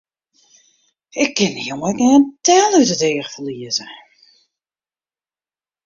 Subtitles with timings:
[1.23, 3.87] Ik kin dy jonge ek gjin tel út it each ferlieze!